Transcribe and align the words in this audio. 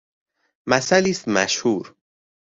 مثلی 0.67 1.09
است 1.09 1.27
مشهور... 1.27 1.95